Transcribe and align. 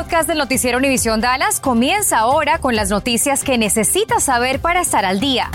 podcast 0.00 0.26
del 0.26 0.38
noticiero 0.38 0.78
Univisión 0.78 1.20
Dallas 1.20 1.60
comienza 1.60 2.20
ahora 2.20 2.58
con 2.58 2.74
las 2.74 2.88
noticias 2.88 3.44
que 3.44 3.58
necesitas 3.58 4.22
saber 4.22 4.58
para 4.58 4.80
estar 4.80 5.04
al 5.04 5.20
día. 5.20 5.50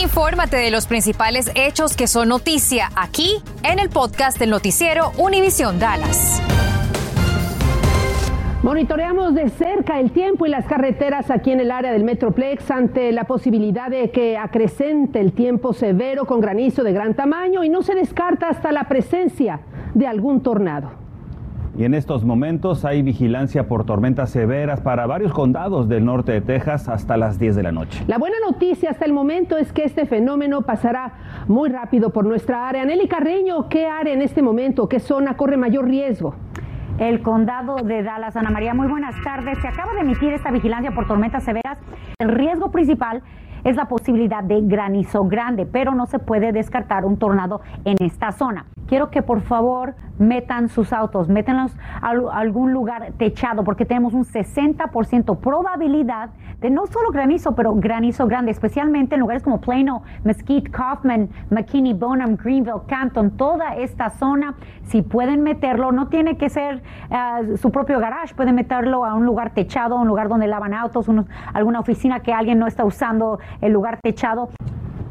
Infórmate 0.00 0.56
de 0.56 0.70
los 0.70 0.86
principales 0.86 1.50
hechos 1.56 1.96
que 1.96 2.06
son 2.06 2.28
noticia 2.28 2.90
aquí 2.94 3.42
en 3.64 3.80
el 3.80 3.88
podcast 3.88 4.38
del 4.38 4.50
noticiero 4.50 5.10
Univisión 5.18 5.80
Dallas. 5.80 6.40
Monitoreamos 8.62 9.34
de 9.34 9.50
cerca 9.50 9.98
el 9.98 10.12
tiempo 10.12 10.46
y 10.46 10.50
las 10.50 10.66
carreteras 10.66 11.32
aquí 11.32 11.50
en 11.50 11.58
el 11.58 11.72
área 11.72 11.90
del 11.90 12.04
Metroplex 12.04 12.70
ante 12.70 13.10
la 13.10 13.24
posibilidad 13.24 13.90
de 13.90 14.12
que 14.12 14.38
acrecente 14.38 15.18
el 15.18 15.32
tiempo 15.32 15.72
severo 15.72 16.24
con 16.24 16.40
granizo 16.40 16.84
de 16.84 16.92
gran 16.92 17.14
tamaño 17.14 17.64
y 17.64 17.68
no 17.68 17.82
se 17.82 17.96
descarta 17.96 18.48
hasta 18.48 18.70
la 18.70 18.84
presencia 18.84 19.58
de 19.92 20.06
algún 20.06 20.40
tornado. 20.40 21.01
Y 21.76 21.84
en 21.84 21.94
estos 21.94 22.24
momentos 22.24 22.84
hay 22.84 23.00
vigilancia 23.02 23.66
por 23.66 23.84
tormentas 23.84 24.30
severas 24.30 24.82
para 24.82 25.06
varios 25.06 25.32
condados 25.32 25.88
del 25.88 26.04
norte 26.04 26.32
de 26.32 26.40
Texas 26.42 26.88
hasta 26.88 27.16
las 27.16 27.38
10 27.38 27.56
de 27.56 27.62
la 27.62 27.72
noche. 27.72 28.04
La 28.06 28.18
buena 28.18 28.36
noticia 28.44 28.90
hasta 28.90 29.06
el 29.06 29.14
momento 29.14 29.56
es 29.56 29.72
que 29.72 29.84
este 29.84 30.04
fenómeno 30.04 30.62
pasará 30.62 31.14
muy 31.48 31.70
rápido 31.70 32.10
por 32.10 32.26
nuestra 32.26 32.68
área. 32.68 32.84
Nelly 32.84 33.08
Carreño, 33.08 33.68
¿qué 33.70 33.86
área 33.86 34.12
en 34.12 34.20
este 34.20 34.42
momento, 34.42 34.86
qué 34.88 35.00
zona 35.00 35.36
corre 35.36 35.56
mayor 35.56 35.86
riesgo? 35.86 36.34
el 36.98 37.22
condado 37.22 37.76
de 37.76 38.02
Dallas. 38.02 38.36
Ana 38.36 38.50
María, 38.50 38.74
muy 38.74 38.86
buenas 38.86 39.14
tardes. 39.24 39.58
Se 39.58 39.66
acaba 39.66 39.94
de 39.94 40.00
emitir 40.00 40.32
esta 40.32 40.50
vigilancia 40.50 40.92
por 40.92 41.06
tormentas 41.08 41.42
severas. 41.42 41.78
El 42.18 42.28
riesgo 42.28 42.70
principal 42.70 43.22
es 43.64 43.76
la 43.76 43.86
posibilidad 43.86 44.44
de 44.44 44.60
granizo 44.62 45.24
grande, 45.24 45.66
pero 45.66 45.94
no 45.94 46.06
se 46.06 46.18
puede 46.18 46.52
descartar 46.52 47.04
un 47.04 47.16
tornado 47.16 47.60
en 47.84 47.96
esta 48.00 48.32
zona. 48.32 48.66
Quiero 48.86 49.10
que 49.10 49.22
por 49.22 49.40
favor 49.40 49.94
metan 50.18 50.68
sus 50.68 50.92
autos, 50.92 51.28
métanlos 51.28 51.72
a 52.00 52.10
algún 52.10 52.72
lugar 52.72 53.12
techado, 53.18 53.64
porque 53.64 53.84
tenemos 53.84 54.14
un 54.14 54.24
60% 54.24 55.38
probabilidad 55.38 56.30
de 56.60 56.70
no 56.70 56.86
solo 56.86 57.10
granizo, 57.10 57.54
pero 57.54 57.74
granizo 57.74 58.26
grande, 58.26 58.52
especialmente 58.52 59.16
en 59.16 59.20
lugares 59.20 59.42
como 59.42 59.60
Plano, 59.60 60.02
Mesquite, 60.22 60.70
Kaufman, 60.70 61.28
McKinney, 61.50 61.92
Bonham, 61.92 62.36
Greenville, 62.36 62.82
Canton, 62.86 63.32
toda 63.32 63.74
esta 63.74 64.10
zona. 64.10 64.54
Si 64.84 65.02
pueden 65.02 65.42
meterlo, 65.42 65.90
no 65.90 66.08
tiene 66.08 66.36
que 66.36 66.48
ser 66.48 66.82
eh, 67.10 67.56
su 67.56 67.72
propio 67.72 67.98
garage, 67.98 68.34
pueden 68.34 68.54
meterlo 68.54 69.04
a 69.04 69.14
un 69.14 69.26
lugar 69.26 69.50
techado, 69.54 69.96
un 69.96 70.06
lugar 70.06 70.28
donde 70.28 70.46
lavan 70.46 70.72
autos, 70.72 71.08
alguna 71.52 71.80
oficina 71.80 72.20
que 72.20 72.32
alguien 72.32 72.58
no 72.60 72.68
está 72.68 72.84
usando 72.84 73.40
el 73.60 73.72
lugar 73.72 73.98
techado. 74.00 74.50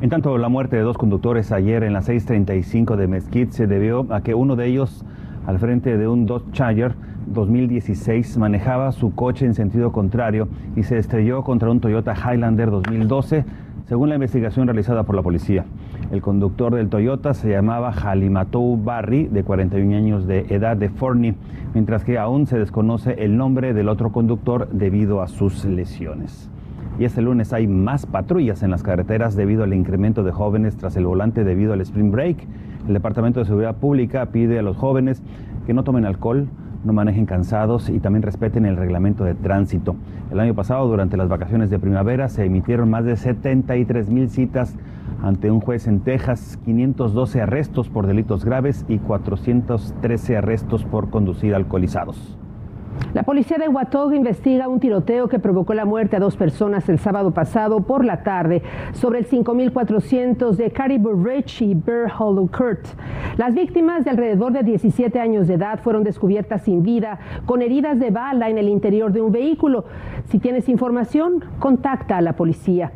En 0.02 0.10
tanto, 0.10 0.36
la 0.40 0.50
muerte 0.50 0.78
de 0.78 0.82
dos 0.82 0.98
conductores 0.98 1.52
ayer 1.52 1.84
en 1.84 1.94
la 1.94 2.02
635 2.02 2.98
de 2.98 3.06
Mesquite 3.06 3.52
se 3.52 3.68
debió 3.68 4.08
a 4.10 4.22
que 4.22 4.34
uno 4.34 4.56
de 4.56 4.66
ellos, 4.66 5.06
al 5.46 5.60
frente 5.60 5.96
de 5.96 6.08
un 6.08 6.26
Dodge 6.26 6.52
Charger 6.54 6.96
2016, 7.28 8.40
manejaba 8.40 8.94
su 8.94 9.14
coche 9.14 9.46
en 9.46 9.54
sentido 9.54 9.92
contrario 9.92 10.48
y 10.76 10.82
se 10.82 10.98
estrelló 10.98 11.44
contra 11.44 11.70
un 11.70 11.82
Toyota 11.82 12.16
Highlander 12.16 12.72
2012, 12.72 13.46
según 13.86 14.10
la 14.10 14.16
investigación 14.16 14.66
realizada 14.66 15.04
por 15.04 15.16
la 15.16 15.22
policía. 15.22 15.66
El 16.12 16.24
conductor 16.24 16.74
del 16.74 16.90
Toyota 16.90 17.36
se 17.36 17.52
llamaba 17.52 17.92
Halimatou 17.92 18.84
Barry, 18.84 19.26
de 19.28 19.44
41 19.44 19.96
años 19.96 20.26
de 20.26 20.48
edad 20.50 20.78
de 20.78 20.90
Forney, 20.90 21.36
mientras 21.76 22.04
que 22.04 22.18
aún 22.18 22.48
se 22.48 22.58
desconoce 22.58 23.24
el 23.24 23.38
nombre 23.38 23.76
del 23.76 23.88
otro 23.88 24.12
conductor 24.12 24.68
debido 24.72 25.22
a 25.22 25.28
sus 25.28 25.64
lesiones. 25.64 26.51
Y 27.02 27.06
este 27.06 27.24
lunes 27.24 27.52
hay 27.52 27.66
más 27.66 28.06
patrullas 28.06 28.62
en 28.62 28.70
las 28.70 28.84
carreteras 28.84 29.36
debido 29.36 29.64
al 29.64 29.74
incremento 29.74 30.22
de 30.22 30.32
jóvenes 30.32 30.78
tras 30.78 30.96
el 30.98 31.08
volante 31.08 31.44
debido 31.44 31.74
al 31.74 31.82
Spring 31.82 32.12
Break. 32.12 32.46
El 32.88 32.94
Departamento 32.94 33.40
de 33.40 33.48
Seguridad 33.48 33.78
Pública 33.78 34.28
pide 34.28 34.60
a 34.60 34.62
los 34.62 34.78
jóvenes 34.78 35.24
que 35.66 35.74
no 35.74 35.84
tomen 35.84 36.06
alcohol, 36.06 36.48
no 36.84 36.94
manejen 36.94 37.26
cansados 37.26 37.90
y 37.90 38.00
también 38.00 38.22
respeten 38.22 38.68
el 38.68 38.78
reglamento 38.78 39.24
de 39.24 39.34
tránsito. 39.34 39.96
El 40.30 40.40
año 40.40 40.54
pasado, 40.54 40.88
durante 40.88 41.18
las 41.18 41.28
vacaciones 41.28 41.72
de 41.72 41.80
primavera, 41.80 42.30
se 42.30 42.46
emitieron 42.46 42.92
más 42.92 43.04
de 43.04 43.16
73 43.16 44.08
mil 44.12 44.30
citas 44.30 44.78
ante 45.24 45.50
un 45.50 45.60
juez 45.60 45.88
en 45.88 46.02
Texas, 46.02 46.60
512 46.66 47.42
arrestos 47.42 47.90
por 47.90 48.06
delitos 48.06 48.46
graves 48.46 48.86
y 48.88 49.00
413 49.00 50.38
arrestos 50.38 50.86
por 50.86 51.10
conducir 51.10 51.56
alcoholizados. 51.56 52.38
La 53.14 53.24
policía 53.24 53.58
de 53.58 53.68
Watauga 53.68 54.16
investiga 54.16 54.70
un 54.70 54.80
tiroteo 54.80 55.28
que 55.28 55.38
provocó 55.38 55.74
la 55.74 55.84
muerte 55.84 56.16
a 56.16 56.20
dos 56.20 56.38
personas 56.38 56.88
el 56.88 56.98
sábado 56.98 57.32
pasado 57.32 57.82
por 57.82 58.06
la 58.06 58.24
tarde 58.24 58.62
sobre 58.94 59.20
el 59.20 59.26
5400 59.26 60.56
de 60.56 60.72
Caribou 60.72 61.22
Ridge 61.22 61.62
y 61.62 61.74
Bear 61.74 62.10
Hollow 62.18 62.50
Court. 62.50 62.86
Las 63.36 63.54
víctimas 63.54 64.06
de 64.06 64.12
alrededor 64.12 64.54
de 64.54 64.64
17 64.64 65.20
años 65.20 65.50
de 65.50 65.56
edad 65.56 65.82
fueron 65.84 66.04
descubiertas 66.04 66.62
sin 66.62 66.84
vida 66.84 67.20
con 67.46 67.62
heridas 67.62 68.00
de 68.00 68.12
bala 68.12 68.50
en 68.50 68.58
el 68.58 68.70
interior 68.70 69.12
de 69.12 69.22
un 69.22 69.34
vehículo. 69.34 69.84
Si 70.30 70.40
tienes 70.40 70.70
información, 70.70 71.44
contacta 71.60 72.16
a 72.16 72.22
la 72.22 72.38
policía. 72.38 72.94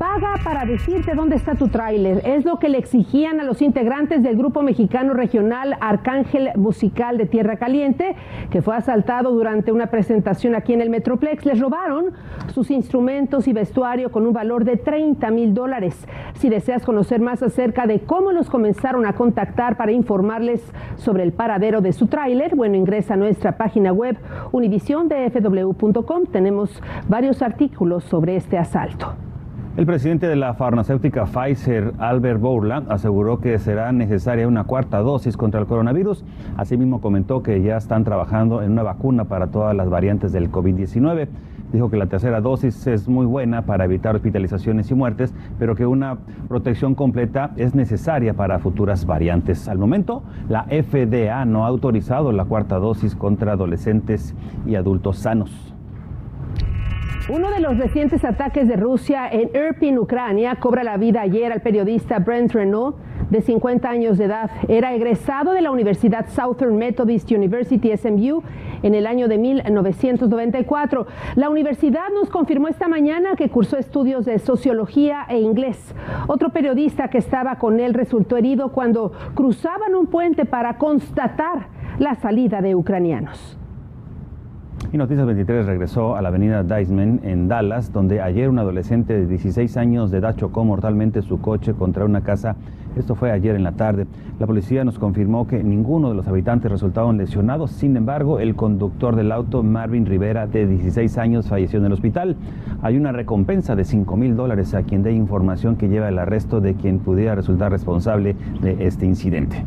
Paga 0.00 0.36
para 0.42 0.64
decirte 0.64 1.14
dónde 1.14 1.36
está 1.36 1.56
tu 1.56 1.68
tráiler. 1.68 2.22
Es 2.24 2.46
lo 2.46 2.58
que 2.58 2.70
le 2.70 2.78
exigían 2.78 3.38
a 3.38 3.44
los 3.44 3.60
integrantes 3.60 4.22
del 4.22 4.34
grupo 4.34 4.62
mexicano 4.62 5.12
regional 5.12 5.76
Arcángel 5.78 6.52
Musical 6.56 7.18
de 7.18 7.26
Tierra 7.26 7.58
Caliente, 7.58 8.16
que 8.50 8.62
fue 8.62 8.74
asaltado 8.74 9.30
durante 9.30 9.72
una 9.72 9.88
presentación 9.88 10.54
aquí 10.54 10.72
en 10.72 10.80
el 10.80 10.88
Metroplex. 10.88 11.44
Les 11.44 11.60
robaron 11.60 12.12
sus 12.46 12.70
instrumentos 12.70 13.46
y 13.46 13.52
vestuario 13.52 14.10
con 14.10 14.26
un 14.26 14.32
valor 14.32 14.64
de 14.64 14.78
30 14.78 15.30
mil 15.32 15.52
dólares. 15.52 16.08
Si 16.32 16.48
deseas 16.48 16.86
conocer 16.86 17.20
más 17.20 17.42
acerca 17.42 17.86
de 17.86 18.00
cómo 18.00 18.32
los 18.32 18.48
comenzaron 18.48 19.04
a 19.04 19.12
contactar 19.12 19.76
para 19.76 19.92
informarles 19.92 20.62
sobre 20.96 21.24
el 21.24 21.32
paradero 21.32 21.82
de 21.82 21.92
su 21.92 22.06
tráiler, 22.06 22.56
bueno, 22.56 22.74
ingresa 22.74 23.14
a 23.14 23.16
nuestra 23.18 23.58
página 23.58 23.92
web 23.92 24.16
univisiondfw.com. 24.52 26.24
Tenemos 26.32 26.82
varios 27.06 27.42
artículos 27.42 28.04
sobre 28.04 28.36
este 28.36 28.56
asalto. 28.56 29.29
El 29.76 29.86
presidente 29.86 30.26
de 30.26 30.34
la 30.34 30.54
farmacéutica 30.54 31.26
Pfizer, 31.26 31.92
Albert 31.98 32.40
Bourla, 32.40 32.82
aseguró 32.88 33.40
que 33.40 33.56
será 33.60 33.92
necesaria 33.92 34.48
una 34.48 34.64
cuarta 34.64 34.98
dosis 34.98 35.36
contra 35.36 35.60
el 35.60 35.66
coronavirus. 35.66 36.24
Asimismo, 36.56 37.00
comentó 37.00 37.44
que 37.44 37.62
ya 37.62 37.76
están 37.76 38.02
trabajando 38.02 38.62
en 38.62 38.72
una 38.72 38.82
vacuna 38.82 39.26
para 39.26 39.46
todas 39.46 39.74
las 39.76 39.88
variantes 39.88 40.32
del 40.32 40.50
COVID-19. 40.50 41.28
Dijo 41.72 41.88
que 41.88 41.96
la 41.96 42.06
tercera 42.06 42.40
dosis 42.40 42.84
es 42.88 43.08
muy 43.08 43.26
buena 43.26 43.62
para 43.62 43.84
evitar 43.84 44.16
hospitalizaciones 44.16 44.90
y 44.90 44.94
muertes, 44.94 45.32
pero 45.56 45.76
que 45.76 45.86
una 45.86 46.18
protección 46.48 46.96
completa 46.96 47.52
es 47.56 47.76
necesaria 47.76 48.34
para 48.34 48.58
futuras 48.58 49.06
variantes. 49.06 49.68
Al 49.68 49.78
momento, 49.78 50.24
la 50.48 50.64
FDA 50.64 51.44
no 51.44 51.64
ha 51.64 51.68
autorizado 51.68 52.32
la 52.32 52.44
cuarta 52.44 52.80
dosis 52.80 53.14
contra 53.14 53.52
adolescentes 53.52 54.34
y 54.66 54.74
adultos 54.74 55.18
sanos. 55.18 55.69
Uno 57.32 57.48
de 57.52 57.60
los 57.60 57.78
recientes 57.78 58.24
ataques 58.24 58.66
de 58.66 58.74
Rusia 58.74 59.28
en 59.30 59.50
Irpin, 59.54 59.96
Ucrania, 60.00 60.56
cobra 60.56 60.82
la 60.82 60.96
vida 60.96 61.20
ayer 61.20 61.52
al 61.52 61.62
periodista 61.62 62.18
Brent 62.18 62.50
Renault, 62.50 62.96
de 63.30 63.40
50 63.40 63.88
años 63.88 64.18
de 64.18 64.24
edad. 64.24 64.50
Era 64.66 64.92
egresado 64.94 65.52
de 65.52 65.60
la 65.60 65.70
Universidad 65.70 66.26
Southern 66.28 66.76
Methodist 66.76 67.30
University, 67.30 67.96
SMU, 67.96 68.42
en 68.82 68.96
el 68.96 69.06
año 69.06 69.28
de 69.28 69.38
1994. 69.38 71.06
La 71.36 71.50
universidad 71.50 72.08
nos 72.12 72.30
confirmó 72.30 72.66
esta 72.66 72.88
mañana 72.88 73.36
que 73.36 73.48
cursó 73.48 73.78
estudios 73.78 74.24
de 74.24 74.40
sociología 74.40 75.24
e 75.28 75.38
inglés. 75.38 75.94
Otro 76.26 76.48
periodista 76.48 77.10
que 77.10 77.18
estaba 77.18 77.60
con 77.60 77.78
él 77.78 77.94
resultó 77.94 78.38
herido 78.38 78.72
cuando 78.72 79.12
cruzaban 79.34 79.94
un 79.94 80.08
puente 80.08 80.46
para 80.46 80.78
constatar 80.78 81.68
la 82.00 82.16
salida 82.16 82.60
de 82.60 82.74
ucranianos. 82.74 83.59
Y 84.92 84.96
Noticias 84.96 85.24
23 85.24 85.66
regresó 85.66 86.16
a 86.16 86.22
la 86.22 86.30
avenida 86.30 86.64
Diceman 86.64 87.20
en 87.22 87.46
Dallas, 87.46 87.92
donde 87.92 88.20
ayer 88.20 88.48
un 88.48 88.58
adolescente 88.58 89.12
de 89.12 89.26
16 89.26 89.76
años 89.76 90.10
de 90.10 90.18
edad 90.18 90.34
chocó 90.36 90.64
mortalmente 90.64 91.22
su 91.22 91.40
coche 91.40 91.74
contra 91.74 92.04
una 92.04 92.22
casa. 92.22 92.56
Esto 92.96 93.14
fue 93.14 93.30
ayer 93.30 93.54
en 93.54 93.62
la 93.62 93.72
tarde. 93.72 94.08
La 94.40 94.48
policía 94.48 94.82
nos 94.82 94.98
confirmó 94.98 95.46
que 95.46 95.62
ninguno 95.62 96.08
de 96.08 96.16
los 96.16 96.26
habitantes 96.26 96.72
resultaron 96.72 97.18
lesionados. 97.18 97.70
Sin 97.70 97.96
embargo, 97.96 98.40
el 98.40 98.56
conductor 98.56 99.14
del 99.14 99.30
auto, 99.30 99.62
Marvin 99.62 100.06
Rivera, 100.06 100.48
de 100.48 100.66
16 100.66 101.18
años, 101.18 101.48
falleció 101.48 101.78
en 101.78 101.84
el 101.84 101.92
hospital. 101.92 102.34
Hay 102.82 102.96
una 102.96 103.12
recompensa 103.12 103.76
de 103.76 103.84
5 103.84 104.16
mil 104.16 104.34
dólares 104.34 104.74
a 104.74 104.82
quien 104.82 105.04
dé 105.04 105.12
información 105.12 105.76
que 105.76 105.88
lleva 105.88 106.08
el 106.08 106.18
arresto 106.18 106.60
de 106.60 106.74
quien 106.74 106.98
pudiera 106.98 107.36
resultar 107.36 107.70
responsable 107.70 108.34
de 108.60 108.84
este 108.86 109.06
incidente. 109.06 109.64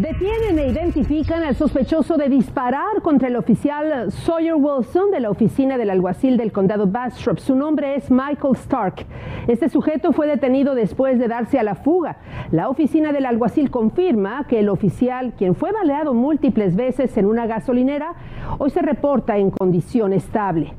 Detienen 0.00 0.58
e 0.58 0.66
identifican 0.66 1.42
al 1.42 1.54
sospechoso 1.56 2.16
de 2.16 2.30
disparar 2.30 3.02
contra 3.02 3.28
el 3.28 3.36
oficial 3.36 4.10
Sawyer 4.10 4.54
Wilson 4.54 5.10
de 5.10 5.20
la 5.20 5.28
oficina 5.28 5.76
del 5.76 5.90
alguacil 5.90 6.38
del 6.38 6.52
condado 6.52 6.86
Bastrop. 6.86 7.36
Su 7.36 7.54
nombre 7.54 7.96
es 7.96 8.10
Michael 8.10 8.54
Stark. 8.54 9.04
Este 9.46 9.68
sujeto 9.68 10.14
fue 10.14 10.26
detenido 10.26 10.74
después 10.74 11.18
de 11.18 11.28
darse 11.28 11.58
a 11.58 11.62
la 11.62 11.74
fuga. 11.74 12.16
La 12.50 12.70
oficina 12.70 13.12
del 13.12 13.26
alguacil 13.26 13.70
confirma 13.70 14.46
que 14.48 14.60
el 14.60 14.70
oficial, 14.70 15.34
quien 15.36 15.54
fue 15.54 15.70
baleado 15.70 16.14
múltiples 16.14 16.76
veces 16.76 17.18
en 17.18 17.26
una 17.26 17.46
gasolinera, 17.46 18.14
hoy 18.56 18.70
se 18.70 18.80
reporta 18.80 19.36
en 19.36 19.50
condición 19.50 20.14
estable. 20.14 20.72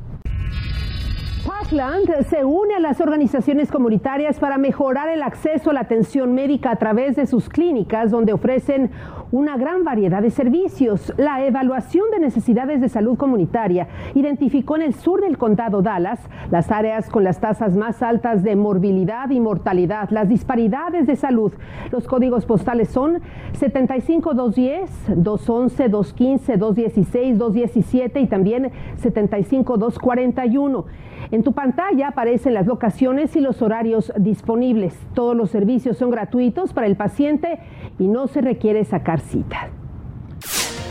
Se 1.69 2.43
une 2.43 2.73
a 2.75 2.79
las 2.79 2.99
organizaciones 2.99 3.71
comunitarias 3.71 4.39
para 4.39 4.57
mejorar 4.57 5.09
el 5.09 5.21
acceso 5.21 5.69
a 5.69 5.73
la 5.73 5.81
atención 5.81 6.33
médica 6.33 6.71
a 6.71 6.75
través 6.75 7.15
de 7.15 7.25
sus 7.27 7.49
clínicas, 7.49 8.11
donde 8.11 8.33
ofrecen 8.33 8.91
una 9.31 9.57
gran 9.57 9.83
variedad 9.83 10.21
de 10.21 10.29
servicios. 10.29 11.13
La 11.17 11.45
evaluación 11.45 12.11
de 12.11 12.19
necesidades 12.19 12.81
de 12.81 12.89
salud 12.89 13.17
comunitaria 13.17 13.87
identificó 14.13 14.75
en 14.75 14.81
el 14.83 14.93
sur 14.93 15.21
del 15.21 15.37
condado 15.37 15.81
Dallas 15.81 16.19
las 16.49 16.69
áreas 16.71 17.09
con 17.09 17.23
las 17.23 17.39
tasas 17.39 17.75
más 17.75 18.03
altas 18.03 18.43
de 18.43 18.55
morbilidad 18.55 19.29
y 19.29 19.39
mortalidad, 19.39 20.09
las 20.09 20.27
disparidades 20.27 21.07
de 21.07 21.15
salud. 21.15 21.53
Los 21.91 22.07
códigos 22.07 22.45
postales 22.45 22.89
son 22.89 23.21
75210, 23.53 24.89
211, 25.15 25.89
215, 25.89 26.57
216, 26.57 27.37
217 27.37 28.19
y 28.19 28.27
también 28.27 28.71
75241. 28.97 30.85
En 31.31 31.43
tu 31.43 31.53
pantalla 31.53 32.09
aparecen 32.09 32.53
las 32.53 32.67
locaciones 32.67 33.35
y 33.35 33.39
los 33.39 33.61
horarios 33.61 34.11
disponibles. 34.17 34.99
Todos 35.13 35.35
los 35.35 35.49
servicios 35.49 35.97
son 35.97 36.09
gratuitos 36.09 36.73
para 36.73 36.87
el 36.87 36.97
paciente 36.97 37.59
y 37.99 38.07
no 38.07 38.27
se 38.27 38.41
requiere 38.41 38.83
sacar 38.83 39.20
cita. 39.21 39.69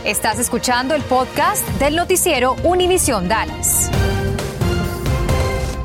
Estás 0.05 0.39
escuchando 0.39 0.95
el 0.95 1.03
podcast 1.03 1.67
del 1.79 1.95
noticiero 1.95 2.55
Univisión 2.63 3.27
Dallas. 3.29 3.91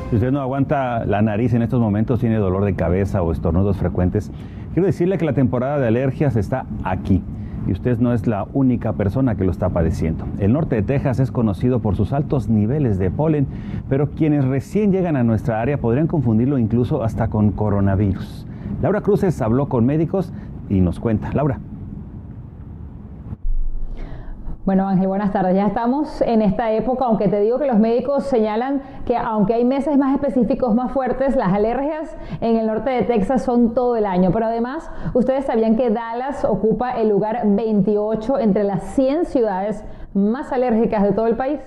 Si 0.09 0.15
usted 0.15 0.31
no 0.31 0.39
aguanta 0.39 1.05
la 1.05 1.21
nariz 1.21 1.53
en 1.53 1.61
estos 1.61 1.79
momentos, 1.79 2.19
tiene 2.19 2.37
dolor 2.37 2.65
de 2.65 2.75
cabeza 2.75 3.21
o 3.21 3.31
estornudos 3.31 3.77
frecuentes, 3.77 4.31
quiero 4.73 4.87
decirle 4.87 5.17
que 5.17 5.25
la 5.25 5.33
temporada 5.33 5.77
de 5.79 5.87
alergias 5.87 6.35
está 6.35 6.65
aquí 6.83 7.21
y 7.67 7.73
usted 7.73 7.99
no 7.99 8.13
es 8.13 8.25
la 8.25 8.47
única 8.53 8.93
persona 8.93 9.35
que 9.35 9.43
lo 9.43 9.51
está 9.51 9.69
padeciendo. 9.69 10.25
El 10.39 10.53
norte 10.53 10.77
de 10.77 10.83
Texas 10.83 11.19
es 11.19 11.31
conocido 11.31 11.81
por 11.81 11.97
sus 11.97 12.13
altos 12.13 12.47
niveles 12.47 12.97
de 12.97 13.11
polen, 13.11 13.47
pero 13.89 14.11
quienes 14.11 14.45
recién 14.45 14.91
llegan 14.91 15.17
a 15.17 15.23
nuestra 15.23 15.61
área 15.61 15.77
podrían 15.77 16.07
confundirlo 16.07 16.57
incluso 16.57 17.03
hasta 17.03 17.27
con 17.27 17.51
coronavirus. 17.51 18.47
Laura 18.81 19.01
Cruces 19.01 19.41
habló 19.41 19.67
con 19.67 19.85
médicos 19.85 20.31
y 20.69 20.79
nos 20.79 20.99
cuenta. 20.99 21.31
Laura. 21.33 21.59
Bueno, 24.67 24.85
Ángel, 24.85 25.07
buenas 25.07 25.31
tardes. 25.31 25.55
Ya 25.55 25.67
estamos 25.67 26.19
en 26.19 26.41
esta 26.41 26.73
época, 26.73 27.05
aunque 27.05 27.29
te 27.29 27.39
digo 27.39 27.57
que 27.57 27.67
los 27.67 27.79
médicos 27.79 28.25
señalan 28.25 28.81
que 29.05 29.15
aunque 29.15 29.53
hay 29.53 29.63
meses 29.63 29.97
más 29.97 30.13
específicos, 30.13 30.75
más 30.75 30.91
fuertes, 30.91 31.37
las 31.37 31.53
alergias 31.53 32.17
en 32.41 32.57
el 32.57 32.67
norte 32.67 32.89
de 32.89 33.03
Texas 33.03 33.43
son 33.43 33.73
todo 33.73 33.95
el 33.95 34.05
año. 34.05 34.29
Pero 34.33 34.47
además, 34.47 34.91
ustedes 35.13 35.45
sabían 35.45 35.77
que 35.77 35.89
Dallas 35.89 36.43
ocupa 36.43 36.91
el 36.99 37.07
lugar 37.07 37.43
28 37.45 38.39
entre 38.39 38.65
las 38.65 38.83
100 38.93 39.27
ciudades 39.27 39.85
más 40.13 40.51
alérgicas 40.51 41.01
de 41.01 41.13
todo 41.13 41.27
el 41.27 41.37
país. 41.37 41.61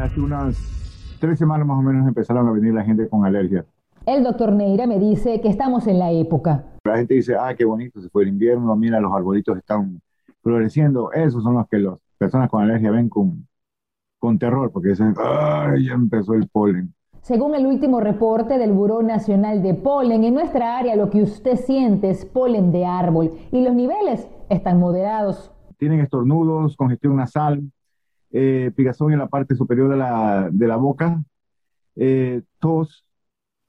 Hace 0.00 0.20
unas 0.20 1.16
tres 1.18 1.36
semanas 1.36 1.66
más 1.66 1.78
o 1.78 1.82
menos 1.82 2.06
empezaron 2.06 2.46
a 2.46 2.52
venir 2.52 2.72
la 2.72 2.84
gente 2.84 3.08
con 3.08 3.26
alergias. 3.26 3.64
El 4.06 4.22
doctor 4.22 4.52
Neira 4.52 4.86
me 4.86 5.00
dice 5.00 5.40
que 5.40 5.48
estamos 5.48 5.88
en 5.88 5.98
la 5.98 6.12
época. 6.12 6.64
La 6.84 6.96
gente 6.96 7.14
dice, 7.14 7.34
ah, 7.34 7.52
qué 7.56 7.64
bonito, 7.64 8.00
se 8.00 8.08
fue 8.08 8.22
el 8.22 8.28
invierno, 8.28 8.76
mira, 8.76 9.00
los 9.00 9.12
arbolitos 9.12 9.58
están 9.58 10.00
floreciendo. 10.44 11.10
Esos 11.10 11.42
son 11.42 11.54
los 11.54 11.66
que 11.66 11.78
las 11.78 11.98
personas 12.16 12.48
con 12.48 12.62
alergia 12.62 12.92
ven 12.92 13.08
con, 13.08 13.48
con 14.20 14.38
terror, 14.38 14.70
porque 14.70 14.90
dicen, 14.90 15.12
ay, 15.18 15.86
ya 15.86 15.94
empezó 15.94 16.34
el 16.34 16.46
polen. 16.46 16.94
Según 17.20 17.56
el 17.56 17.66
último 17.66 17.98
reporte 17.98 18.58
del 18.58 18.70
Buró 18.70 19.02
Nacional 19.02 19.60
de 19.60 19.74
Polen, 19.74 20.22
en 20.22 20.34
nuestra 20.34 20.78
área 20.78 20.94
lo 20.94 21.10
que 21.10 21.22
usted 21.24 21.56
siente 21.56 22.10
es 22.10 22.24
polen 22.24 22.70
de 22.70 22.86
árbol 22.86 23.32
y 23.50 23.64
los 23.64 23.74
niveles 23.74 24.28
están 24.48 24.78
moderados. 24.78 25.50
Tienen 25.78 25.98
estornudos, 25.98 26.76
congestión 26.76 27.16
nasal, 27.16 27.60
eh, 28.30 28.70
picazón 28.76 29.12
en 29.12 29.18
la 29.18 29.26
parte 29.26 29.56
superior 29.56 29.90
de 29.90 29.96
la, 29.96 30.48
de 30.52 30.68
la 30.68 30.76
boca, 30.76 31.20
eh, 31.96 32.42
tos, 32.60 33.05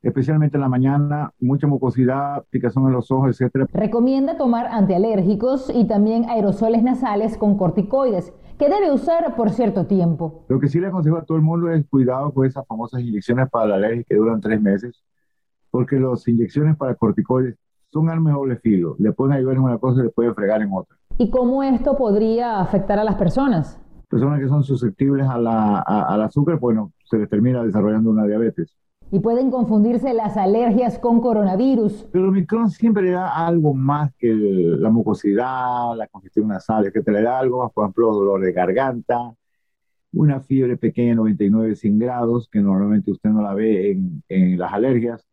especialmente 0.08 0.56
en 0.56 0.62
la 0.62 0.70
mañana, 0.70 1.34
mucha 1.38 1.68
mucosidad, 1.68 2.46
picazón 2.50 2.88
en 2.88 2.94
los 2.94 3.12
ojos, 3.12 3.42
etc. 3.42 3.68
Recomienda 3.74 4.38
tomar 4.38 4.68
antialérgicos 4.68 5.70
y 5.74 5.86
también 5.86 6.30
aerosoles 6.30 6.82
nasales 6.82 7.38
con 7.38 7.58
corticoides, 7.58 8.34
que 8.58 8.70
debe 8.70 8.92
usar 8.92 9.36
por 9.36 9.50
cierto 9.50 9.86
tiempo. 9.86 10.46
Lo 10.48 10.62
que 10.62 10.70
sí 10.70 10.80
le 10.80 10.88
aconsejo 10.88 11.18
a 11.18 11.26
todo 11.26 11.38
el 11.38 11.44
mundo 11.44 11.70
es 11.72 11.86
cuidado 11.90 12.34
con 12.34 12.46
esas 12.46 12.66
famosas 12.66 13.02
inyecciones 13.02 13.50
para 13.50 13.68
la 13.68 13.76
alergia 13.76 14.06
que 14.08 14.16
duran 14.16 14.40
tres 14.40 14.62
meses, 14.62 15.04
porque 15.72 16.00
las 16.00 16.26
inyecciones 16.26 16.78
para 16.78 16.96
corticoides 16.96 17.58
son 17.92 18.10
armas 18.10 18.34
de 18.34 18.40
doble 18.40 18.56
filo. 18.58 18.96
Le 19.00 19.12
pueden 19.12 19.36
ayudar 19.36 19.56
en 19.56 19.64
una 19.64 19.78
cosa 19.78 20.00
y 20.00 20.04
le 20.06 20.10
pueden 20.10 20.34
fregar 20.34 20.62
en 20.62 20.70
otra. 20.72 20.96
¿Y 21.18 21.30
cómo 21.30 21.64
esto 21.64 21.98
podría 21.98 22.62
afectar 22.62 22.98
a 22.98 23.04
las 23.04 23.16
personas? 23.16 23.78
Personas 24.08 24.40
que 24.40 24.48
son 24.48 24.64
susceptibles 24.64 25.28
a 25.28 25.38
la, 25.38 25.80
al 25.80 26.22
azúcar, 26.22 26.60
bueno, 26.60 26.94
se 27.04 27.18
les 27.18 27.30
termina 27.30 27.62
desarrollando 27.62 28.10
una 28.10 28.26
diabetes 28.26 28.74
y 29.12 29.20
pueden 29.20 29.52
confundirse 29.52 30.14
las 30.14 30.38
alergias 30.38 31.00
con 31.00 31.22
coronavirus. 31.22 32.08
Pero 32.12 32.26
el 32.26 32.30
Omicron 32.32 32.70
siempre 32.70 33.04
le 33.04 33.12
da 33.12 33.46
algo 33.48 33.74
más 33.74 34.14
que 34.16 34.34
la 34.34 34.90
mucosidad, 34.90 35.96
la 35.96 36.08
congestión 36.08 36.48
nasal, 36.48 36.92
que 36.92 37.02
te 37.02 37.12
le 37.12 37.22
da 37.22 37.40
algo 37.40 37.64
más, 37.64 37.72
por 37.72 37.86
ejemplo, 37.86 38.14
dolor 38.14 38.42
de 38.42 38.52
garganta, 38.52 39.34
una 40.12 40.42
fiebre 40.42 40.78
pequeña, 40.78 41.16
99, 41.16 41.76
100 41.76 42.00
grados, 42.00 42.50
que 42.52 42.60
normalmente 42.60 43.12
usted 43.12 43.30
no 43.30 43.42
la 43.42 43.54
ve 43.54 43.92
en, 43.92 44.24
en 44.30 44.58
las 44.58 44.74
alergias, 44.74 45.26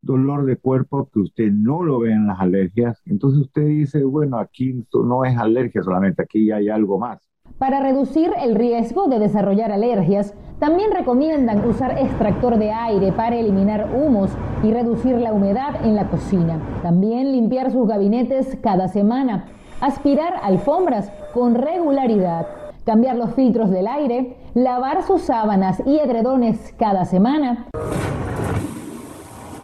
dolor 0.00 0.44
de 0.44 0.56
cuerpo 0.56 1.08
que 1.12 1.20
usted 1.20 1.50
no 1.50 1.82
lo 1.82 2.00
ve 2.00 2.12
en 2.12 2.26
las 2.26 2.40
alergias. 2.40 3.02
Entonces 3.04 3.40
usted 3.40 3.66
dice, 3.66 4.04
bueno, 4.04 4.38
aquí 4.38 4.84
no 4.92 5.24
es 5.24 5.36
alergia 5.36 5.82
solamente, 5.82 6.22
aquí 6.22 6.50
hay 6.52 6.68
algo 6.68 6.98
más. 6.98 7.27
Para 7.56 7.80
reducir 7.80 8.30
el 8.40 8.54
riesgo 8.54 9.08
de 9.08 9.18
desarrollar 9.18 9.72
alergias, 9.72 10.34
también 10.58 10.90
recomiendan 10.90 11.64
usar 11.64 11.98
extractor 11.98 12.58
de 12.58 12.72
aire 12.72 13.12
para 13.12 13.36
eliminar 13.36 13.88
humos 13.94 14.30
y 14.64 14.72
reducir 14.72 15.16
la 15.16 15.32
humedad 15.32 15.84
en 15.84 15.94
la 15.94 16.08
cocina. 16.08 16.60
También 16.82 17.30
limpiar 17.30 17.70
sus 17.70 17.86
gabinetes 17.86 18.58
cada 18.60 18.88
semana. 18.88 19.46
Aspirar 19.80 20.34
alfombras 20.42 21.12
con 21.32 21.54
regularidad. 21.54 22.48
Cambiar 22.84 23.16
los 23.16 23.34
filtros 23.34 23.70
del 23.70 23.86
aire. 23.86 24.36
Lavar 24.54 25.04
sus 25.04 25.22
sábanas 25.22 25.80
y 25.86 25.98
edredones 25.98 26.74
cada 26.76 27.04
semana. 27.04 27.66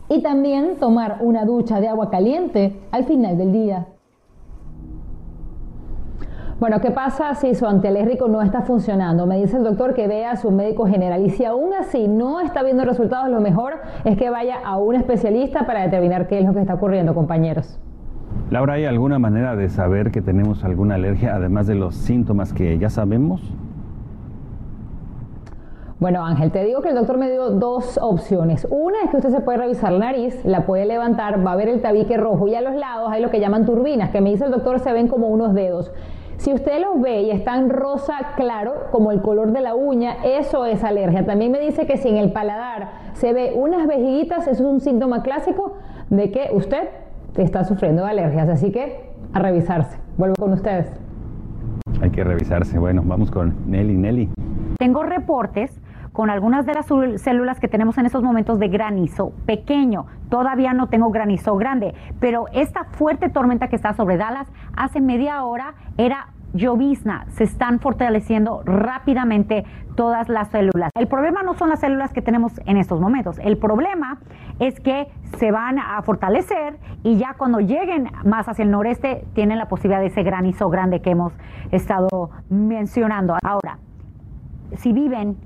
Y 0.09 0.23
también 0.23 0.77
tomar 0.79 1.19
una 1.23 1.45
ducha 1.45 1.81
de 1.81 1.89
agua 1.89 2.09
caliente 2.11 2.77
al 2.93 3.05
final 3.05 3.37
del 3.37 3.53
día. 3.53 3.87
Bueno, 6.65 6.81
¿qué 6.81 6.91
pasa 6.91 7.35
si 7.35 7.55
su 7.55 7.67
antialérgico 7.67 8.27
no 8.27 8.41
está 8.41 8.63
funcionando? 8.63 9.27
Me 9.27 9.37
dice 9.37 9.59
el 9.59 9.65
doctor 9.65 9.93
que 9.93 10.09
vea 10.09 10.31
a 10.31 10.37
su 10.37 10.51
médico 10.51 10.87
general 10.87 11.23
y 11.23 11.29
si 11.29 11.45
aún 11.45 11.75
así 11.75 12.09
no 12.09 12.41
está 12.41 12.63
viendo 12.63 12.87
resultados, 12.87 13.29
lo 13.29 13.43
mejor 13.43 13.75
es 14.07 14.17
que 14.17 14.31
vaya 14.31 14.61
a 14.65 14.79
un 14.79 14.95
especialista 14.95 15.67
para 15.67 15.83
determinar 15.83 16.27
qué 16.27 16.39
es 16.39 16.47
lo 16.47 16.55
que 16.55 16.61
está 16.61 16.73
ocurriendo, 16.73 17.15
compañeros. 17.15 17.79
Laura, 18.49 18.73
¿hay 18.73 18.87
alguna 18.87 19.19
manera 19.19 19.57
de 19.57 19.69
saber 19.69 20.11
que 20.11 20.23
tenemos 20.23 20.65
alguna 20.65 20.95
alergia 20.95 21.35
además 21.35 21.67
de 21.67 21.75
los 21.75 21.97
síntomas 21.97 22.55
que 22.55 22.79
ya 22.79 22.89
sabemos? 22.89 23.43
Bueno, 26.01 26.25
Ángel, 26.25 26.51
te 26.51 26.65
digo 26.65 26.81
que 26.81 26.89
el 26.89 26.95
doctor 26.95 27.19
me 27.19 27.31
dio 27.31 27.51
dos 27.51 27.99
opciones. 28.01 28.67
Una 28.71 29.03
es 29.05 29.11
que 29.11 29.19
usted 29.19 29.33
se 29.33 29.41
puede 29.43 29.59
revisar 29.59 29.93
la 29.93 30.07
nariz, 30.07 30.43
la 30.47 30.65
puede 30.65 30.87
levantar, 30.87 31.47
va 31.47 31.53
a 31.53 31.57
ver 31.57 31.69
el 31.69 31.83
tabique 31.83 32.17
rojo 32.17 32.49
y 32.49 32.55
a 32.55 32.63
los 32.63 32.75
lados 32.75 33.11
hay 33.13 33.21
lo 33.21 33.29
que 33.29 33.39
llaman 33.39 33.67
turbinas, 33.67 34.09
que 34.09 34.23
me 34.23 34.31
dice 34.31 34.47
el 34.47 34.51
doctor 34.51 34.81
se 34.81 34.95
ven 34.95 35.09
como 35.09 35.29
unos 35.29 35.53
dedos. 35.53 35.93
Si 36.37 36.53
usted 36.53 36.81
los 36.81 37.01
ve 37.01 37.23
y 37.23 37.31
están 37.31 37.71
rosa 37.71 38.35
claro, 38.37 38.89
como 38.91 39.13
el 39.13 39.23
color 39.23 39.53
de 39.53 39.61
la 39.61 39.75
uña, 39.75 40.17
eso 40.25 40.67
es 40.67 40.85
alergia. 40.85 41.25
También 41.25 41.53
me 41.53 41.61
dice 41.61 41.87
que 41.87 41.97
si 41.97 42.09
en 42.09 42.17
el 42.17 42.33
paladar 42.33 42.91
se 43.15 43.33
ve 43.33 43.53
unas 43.55 43.87
vejiguitas, 43.87 44.47
eso 44.47 44.65
es 44.65 44.73
un 44.73 44.81
síntoma 44.81 45.23
clásico 45.23 45.77
de 46.11 46.31
que 46.31 46.51
usted 46.53 46.89
está 47.37 47.65
sufriendo 47.65 48.05
de 48.05 48.11
alergias. 48.11 48.49
Así 48.49 48.71
que 48.71 49.11
a 49.33 49.39
revisarse. 49.39 49.99
Vuelvo 50.17 50.35
con 50.39 50.53
ustedes. 50.53 50.93
Hay 52.01 52.11
que 52.11 52.25
revisarse. 52.25 52.79
Bueno, 52.79 53.03
vamos 53.05 53.31
con 53.31 53.55
Nelly. 53.67 53.97
Nelly. 53.97 54.31
Tengo 54.79 55.03
reportes 55.03 55.81
con 56.15 56.31
algunas 56.31 56.65
de 56.65 56.75
las 56.75 56.87
células 57.21 57.59
que 57.59 57.67
tenemos 57.67 57.99
en 57.99 58.07
estos 58.07 58.23
momentos 58.23 58.61
de 58.61 58.69
granizo 58.69 59.33
pequeño. 59.47 60.07
Todavía 60.29 60.73
no 60.73 60.89
tengo 60.89 61.11
granizo 61.11 61.57
grande, 61.57 61.93
pero 62.21 62.47
esta 62.53 62.85
fuerte 62.85 63.31
tormenta 63.31 63.67
que 63.67 63.75
está 63.75 63.95
sobre 63.95 64.17
Dallas 64.17 64.47
hace 64.77 65.01
media 65.01 65.45
hora 65.45 65.75
era 65.97 66.29
llovizna, 66.55 67.27
se 67.31 67.45
están 67.45 67.81
fortaleciendo 67.81 68.63
rápidamente 68.65 69.65
todas 69.97 70.29
las 70.29 70.49
células. 70.49 70.91
El 70.95 71.09
problema 71.09 71.43
no 71.43 71.55
son 71.55 71.69
las 71.69 71.81
células 71.81 72.13
que 72.13 72.23
tenemos 72.23 72.53
en 72.67 72.77
estos 72.77 73.01
momentos, 73.01 73.39
el 73.41 73.59
problema 73.59 74.19
es 74.61 74.79
que 74.81 75.09
se 75.39 75.51
van 75.51 75.79
a 75.79 76.01
fortalecer 76.03 76.79
y 77.03 77.17
ya 77.17 77.35
cuando 77.35 77.59
lleguen 77.59 78.09
más 78.25 78.49
hacia 78.49 78.63
el 78.63 78.71
noreste 78.71 79.25
tienen 79.35 79.59
la 79.59 79.69
posibilidad 79.69 80.01
de 80.01 80.07
ese 80.07 80.23
granizo 80.23 80.71
grande 80.71 81.01
que 81.01 81.11
hemos 81.11 81.33
estado 81.73 82.31
mencionando. 82.51 83.37
Ahora, 83.43 83.79
si 84.77 84.93
viven 84.93 85.37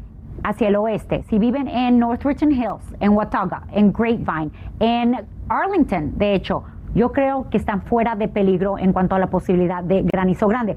hacia 0.44 0.68
el 0.68 0.76
oeste, 0.76 1.22
si 1.24 1.38
viven 1.38 1.68
en 1.68 1.98
North 1.98 2.22
Richland 2.24 2.52
Hills, 2.52 2.94
en 3.00 3.12
Watauga, 3.12 3.62
en 3.72 3.92
Grapevine, 3.92 4.50
en 4.78 5.16
Arlington, 5.48 6.16
de 6.16 6.34
hecho, 6.34 6.64
yo 6.98 7.12
creo 7.12 7.48
que 7.48 7.56
están 7.56 7.82
fuera 7.82 8.16
de 8.16 8.26
peligro 8.26 8.76
en 8.76 8.92
cuanto 8.92 9.14
a 9.14 9.20
la 9.20 9.28
posibilidad 9.28 9.84
de 9.84 10.02
granizo 10.02 10.48
grande. 10.48 10.76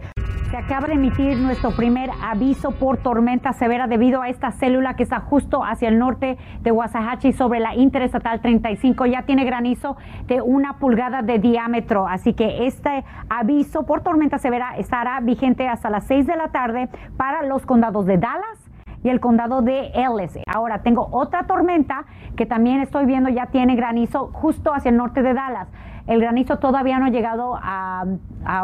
Se 0.52 0.58
acaba 0.58 0.86
de 0.88 0.94
emitir 0.94 1.38
nuestro 1.38 1.72
primer 1.72 2.12
aviso 2.22 2.72
por 2.72 2.98
tormenta 2.98 3.54
severa 3.54 3.88
debido 3.88 4.22
a 4.22 4.30
esta 4.30 4.52
célula 4.52 4.96
que 4.96 5.04
está 5.04 5.22
justo 5.22 5.64
hacia 5.64 5.90
el 5.90 5.98
norte 5.98 6.38
de 6.62 6.72
Wasahachi 6.72 7.32
sobre 7.32 7.60
la 7.60 7.74
Interestatal 7.74 8.40
35. 8.40 9.08
Ya 9.08 9.24
tiene 9.24 9.46
granizo 9.46 9.98
de 10.28 10.42
una 10.42 10.78
pulgada 10.78 11.24
de 11.24 11.40
diámetro. 11.40 12.06
Así 12.06 12.34
que 12.34 12.68
este 12.68 13.04
aviso 13.30 13.86
por 13.88 14.02
tormenta 14.02 14.38
severa 14.38 14.76
estará 14.78 15.20
vigente 15.22 15.68
hasta 15.68 15.90
las 15.90 16.04
6 16.04 16.28
de 16.28 16.36
la 16.36 16.50
tarde 16.50 16.90
para 17.18 17.42
los 17.44 17.66
condados 17.66 18.06
de 18.06 18.18
Dallas 18.18 18.70
y 19.04 19.10
el 19.10 19.20
condado 19.20 19.62
de 19.62 19.92
Ellis. 19.96 20.38
Ahora 20.46 20.84
tengo 20.84 21.08
otra 21.12 21.48
tormenta 21.48 22.06
que 22.36 22.46
también 22.46 22.82
estoy 22.82 23.06
viendo 23.06 23.30
ya 23.30 23.48
tiene 23.48 23.76
granizo 23.76 24.30
justo 24.34 24.74
hacia 24.74 24.90
el 24.90 24.98
norte 24.98 25.24
de 25.24 25.34
Dallas. 25.34 25.68
El 26.08 26.22
granizo 26.22 26.58
todavía 26.60 27.00
no 27.00 27.06
ha 27.06 27.10
llegado 27.10 27.58
a, 27.62 28.06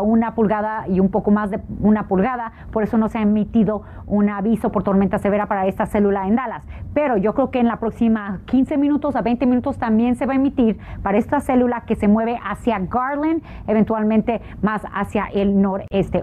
una 0.01 0.34
pulgada 0.34 0.88
y 0.88 1.00
un 1.00 1.10
poco 1.10 1.29
más 1.29 1.51
de 1.51 1.60
una 1.82 2.08
pulgada, 2.08 2.51
por 2.72 2.82
eso 2.82 2.98
no 2.98 3.10
se 3.10 3.20
ha 3.20 3.22
emitido 3.22 3.84
un 4.08 4.27
aviso 4.29 4.72
por 4.72 4.84
tormenta 4.84 5.20
severa 5.20 5.46
para 5.46 5.67
esta 5.67 5.86
célula 5.86 6.27
en 6.27 6.36
Dallas. 6.36 6.63
Pero 6.94 7.15
yo 7.17 7.36
creo 7.36 7.51
que 7.51 7.60
en 7.60 7.67
la 7.67 7.77
próxima 7.77 8.39
15 8.46 8.77
minutos 8.77 9.15
a 9.15 9.22
20 9.22 9.46
minutos 9.46 9.77
también 9.77 10.15
se 10.15 10.25
va 10.25 10.34
a 10.34 10.36
emitir 10.38 10.79
para 11.03 11.20
esta 11.20 11.39
célula 11.39 11.82
que 11.82 11.96
se 11.96 12.08
mueve 12.08 12.39
hacia 12.44 12.79
Garland, 12.79 13.44
eventualmente 13.67 14.41
más 14.62 14.82
hacia 14.91 15.25
el 15.34 15.62
noreste. 15.62 16.22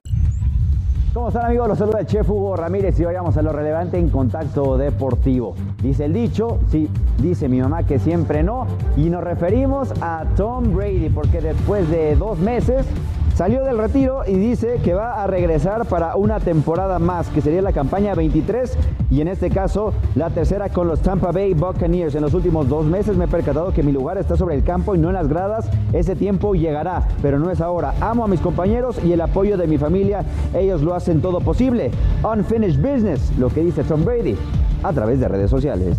¿Cómo 1.14 1.28
están 1.28 1.46
amigos? 1.46 1.68
Los 1.68 1.78
saluda 1.78 2.00
el 2.00 2.06
chef 2.06 2.28
Hugo 2.28 2.56
Ramírez 2.56 2.98
y 2.98 3.04
hoy 3.04 3.14
vamos 3.14 3.36
a 3.36 3.42
lo 3.42 3.52
relevante 3.52 3.96
en 3.96 4.10
contacto 4.10 4.76
deportivo. 4.76 5.54
Dice 5.80 6.06
el 6.06 6.12
dicho, 6.12 6.58
sí, 6.72 6.90
dice 7.18 7.48
mi 7.48 7.60
mamá 7.60 7.84
que 7.84 8.00
siempre 8.00 8.42
no. 8.42 8.66
Y 8.96 9.10
nos 9.10 9.22
referimos 9.22 9.92
a 10.00 10.24
Tom 10.36 10.74
Brady 10.74 11.10
porque 11.10 11.40
después 11.40 11.88
de 11.88 12.16
dos 12.16 12.40
meses 12.40 12.84
Salió 13.34 13.64
del 13.64 13.78
retiro 13.78 14.20
y 14.28 14.34
dice 14.34 14.78
que 14.84 14.94
va 14.94 15.20
a 15.20 15.26
regresar 15.26 15.86
para 15.86 16.14
una 16.14 16.38
temporada 16.38 17.00
más, 17.00 17.28
que 17.30 17.40
sería 17.40 17.62
la 17.62 17.72
campaña 17.72 18.14
23 18.14 18.78
y 19.10 19.20
en 19.22 19.26
este 19.26 19.50
caso 19.50 19.92
la 20.14 20.30
tercera 20.30 20.68
con 20.68 20.86
los 20.86 21.00
Tampa 21.00 21.32
Bay 21.32 21.52
Buccaneers. 21.52 22.14
En 22.14 22.22
los 22.22 22.32
últimos 22.32 22.68
dos 22.68 22.86
meses 22.86 23.16
me 23.16 23.24
he 23.24 23.28
percatado 23.28 23.72
que 23.72 23.82
mi 23.82 23.90
lugar 23.90 24.18
está 24.18 24.36
sobre 24.36 24.54
el 24.54 24.62
campo 24.62 24.94
y 24.94 24.98
no 24.98 25.08
en 25.08 25.14
las 25.14 25.26
gradas. 25.26 25.68
Ese 25.92 26.14
tiempo 26.14 26.54
llegará, 26.54 27.08
pero 27.22 27.40
no 27.40 27.50
es 27.50 27.60
ahora. 27.60 27.94
Amo 28.00 28.24
a 28.24 28.28
mis 28.28 28.40
compañeros 28.40 29.00
y 29.04 29.12
el 29.12 29.20
apoyo 29.20 29.56
de 29.56 29.66
mi 29.66 29.78
familia. 29.78 30.24
Ellos 30.54 30.82
lo 30.82 30.94
hacen 30.94 31.20
todo 31.20 31.40
posible. 31.40 31.90
Unfinished 32.22 32.80
business, 32.80 33.36
lo 33.36 33.48
que 33.48 33.64
dice 33.64 33.82
Tom 33.82 34.04
Brady 34.04 34.36
a 34.84 34.92
través 34.92 35.18
de 35.18 35.26
redes 35.26 35.50
sociales. 35.50 35.98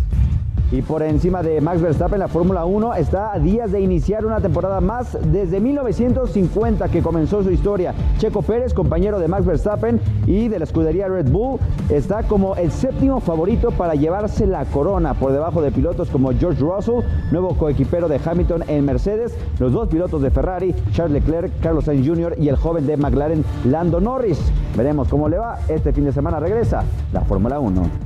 Y 0.72 0.82
por 0.82 1.02
encima 1.02 1.42
de 1.42 1.60
Max 1.60 1.80
Verstappen, 1.80 2.18
la 2.18 2.28
Fórmula 2.28 2.64
1 2.64 2.94
está 2.94 3.32
a 3.32 3.38
días 3.38 3.70
de 3.70 3.80
iniciar 3.80 4.26
una 4.26 4.40
temporada 4.40 4.80
más 4.80 5.16
desde 5.30 5.60
1950 5.60 6.88
que 6.88 7.02
comenzó 7.02 7.42
su 7.44 7.52
historia. 7.52 7.94
Checo 8.18 8.42
Pérez, 8.42 8.74
compañero 8.74 9.20
de 9.20 9.28
Max 9.28 9.46
Verstappen 9.46 10.00
y 10.26 10.48
de 10.48 10.58
la 10.58 10.64
escudería 10.64 11.06
Red 11.06 11.30
Bull, 11.30 11.60
está 11.88 12.24
como 12.24 12.56
el 12.56 12.72
séptimo 12.72 13.20
favorito 13.20 13.70
para 13.70 13.94
llevarse 13.94 14.46
la 14.46 14.64
corona 14.64 15.14
por 15.14 15.32
debajo 15.32 15.62
de 15.62 15.70
pilotos 15.70 16.10
como 16.10 16.32
George 16.32 16.60
Russell, 16.60 17.04
nuevo 17.30 17.56
coequipero 17.56 18.08
de 18.08 18.20
Hamilton 18.24 18.64
en 18.66 18.84
Mercedes, 18.84 19.36
los 19.60 19.72
dos 19.72 19.88
pilotos 19.88 20.20
de 20.20 20.30
Ferrari, 20.30 20.74
Charles 20.92 21.22
Leclerc, 21.22 21.60
Carlos 21.60 21.84
Sainz 21.84 22.06
Jr. 22.06 22.34
y 22.38 22.48
el 22.48 22.56
joven 22.56 22.86
de 22.86 22.96
McLaren, 22.96 23.44
Lando 23.64 24.00
Norris. 24.00 24.40
Veremos 24.76 25.08
cómo 25.08 25.28
le 25.28 25.38
va. 25.38 25.58
Este 25.68 25.92
fin 25.92 26.04
de 26.04 26.12
semana 26.12 26.40
regresa 26.40 26.82
la 27.12 27.20
Fórmula 27.20 27.60
1. 27.60 28.05